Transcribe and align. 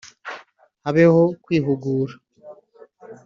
habeho 0.83 1.21
kwihugura 1.43 2.13